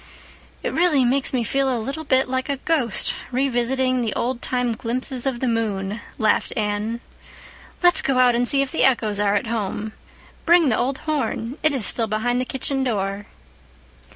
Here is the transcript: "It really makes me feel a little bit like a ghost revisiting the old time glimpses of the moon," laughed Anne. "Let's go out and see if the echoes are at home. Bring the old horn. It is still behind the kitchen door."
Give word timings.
"It 0.63 0.73
really 0.73 1.05
makes 1.05 1.31
me 1.31 1.43
feel 1.43 1.69
a 1.69 1.77
little 1.77 2.03
bit 2.03 2.27
like 2.27 2.49
a 2.49 2.57
ghost 2.57 3.13
revisiting 3.31 4.01
the 4.01 4.15
old 4.15 4.41
time 4.41 4.71
glimpses 4.71 5.27
of 5.27 5.41
the 5.41 5.47
moon," 5.47 6.01
laughed 6.17 6.53
Anne. 6.57 7.01
"Let's 7.83 8.01
go 8.01 8.17
out 8.17 8.33
and 8.33 8.47
see 8.47 8.63
if 8.63 8.71
the 8.71 8.83
echoes 8.83 9.19
are 9.19 9.35
at 9.35 9.45
home. 9.45 9.93
Bring 10.43 10.69
the 10.69 10.75
old 10.75 10.97
horn. 11.05 11.59
It 11.61 11.71
is 11.71 11.85
still 11.85 12.07
behind 12.07 12.41
the 12.41 12.45
kitchen 12.45 12.83
door." 12.83 13.27